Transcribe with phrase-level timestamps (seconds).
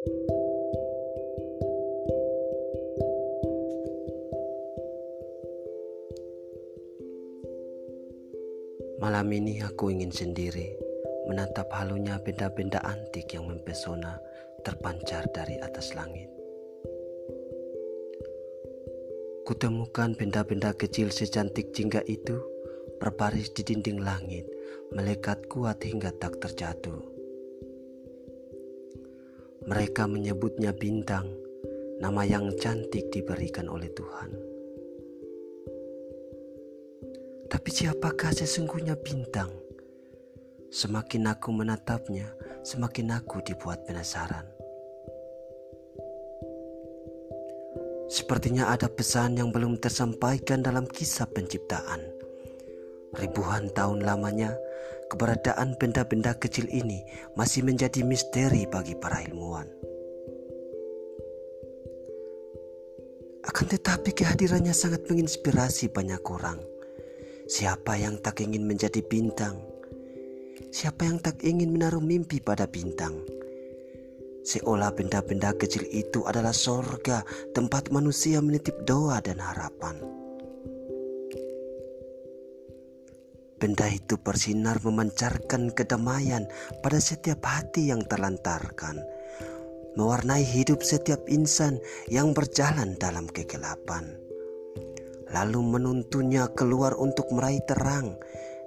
[0.00, 0.16] Malam
[9.36, 10.72] ini aku ingin sendiri
[11.28, 14.16] menatap halunya benda-benda antik yang mempesona
[14.64, 16.32] terpancar dari atas langit.
[19.44, 22.40] Kutemukan benda-benda kecil secantik jingga itu
[22.96, 24.48] berbaris di dinding langit,
[24.96, 27.09] melekat kuat hingga tak terjatuh.
[29.68, 31.28] Mereka menyebutnya bintang,
[32.00, 34.30] nama yang cantik diberikan oleh Tuhan.
[37.50, 39.52] Tapi siapakah sesungguhnya bintang?
[40.70, 42.30] Semakin aku menatapnya,
[42.62, 44.46] semakin aku dibuat penasaran.
[48.10, 52.00] Sepertinya ada pesan yang belum tersampaikan dalam kisah penciptaan.
[53.18, 54.54] Ribuan tahun lamanya,
[55.10, 57.02] keberadaan benda-benda kecil ini
[57.34, 59.66] masih menjadi misteri bagi para ilmuwan.
[63.50, 66.60] Akan tetapi kehadirannya sangat menginspirasi banyak orang.
[67.50, 69.58] Siapa yang tak ingin menjadi bintang?
[70.70, 73.26] Siapa yang tak ingin menaruh mimpi pada bintang?
[74.46, 79.98] Seolah benda-benda kecil itu adalah sorga tempat manusia menitip doa dan harapan.
[83.60, 86.48] Benda itu bersinar memancarkan kedamaian
[86.80, 89.04] pada setiap hati yang terlantarkan,
[90.00, 91.76] mewarnai hidup setiap insan
[92.08, 94.16] yang berjalan dalam kegelapan
[95.30, 98.18] lalu menuntunnya keluar untuk meraih terang.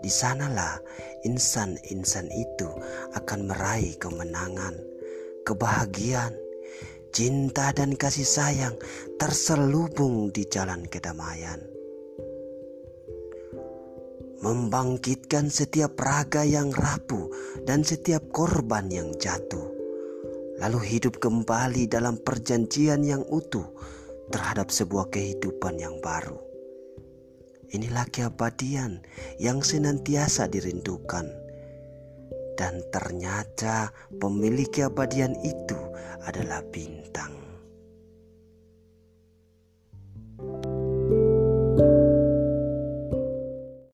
[0.00, 0.80] Di sanalah
[1.28, 2.68] insan-insan itu
[3.12, 4.72] akan meraih kemenangan,
[5.44, 6.32] kebahagiaan,
[7.12, 8.76] cinta dan kasih sayang
[9.20, 11.79] terselubung di jalan kedamaian.
[14.40, 17.28] Membangkitkan setiap raga yang rapuh
[17.68, 19.68] dan setiap korban yang jatuh.
[20.60, 23.68] Lalu hidup kembali dalam perjanjian yang utuh
[24.32, 26.40] terhadap sebuah kehidupan yang baru.
[27.70, 29.04] Inilah keabadian
[29.36, 31.28] yang senantiasa dirindukan.
[32.56, 35.80] Dan ternyata pemilik keabadian itu
[36.24, 37.39] adalah bintang.